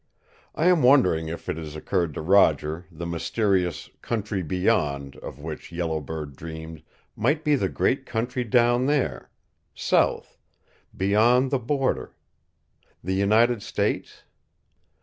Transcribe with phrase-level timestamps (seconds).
[0.55, 5.71] I am wondering if it has occurred to Roger the mysterious 'Country Beyond' of which
[5.71, 6.81] Yellow Bird dreamed
[7.15, 9.29] might be the great country down there
[9.75, 10.39] south
[10.97, 12.15] BEYOND THE BORDER
[13.03, 14.23] the United States?"